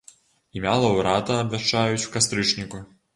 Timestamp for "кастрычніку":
2.17-2.81